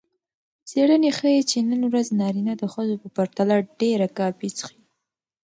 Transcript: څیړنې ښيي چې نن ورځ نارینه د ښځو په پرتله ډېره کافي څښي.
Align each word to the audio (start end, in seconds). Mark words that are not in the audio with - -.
څیړنې 0.69 1.11
ښيي 1.17 1.41
چې 1.49 1.57
نن 1.69 1.81
ورځ 1.91 2.07
نارینه 2.19 2.53
د 2.57 2.63
ښځو 2.73 2.95
په 3.03 3.07
پرتله 3.15 3.55
ډېره 3.79 4.07
کافي 4.17 4.49
څښي. 4.57 4.81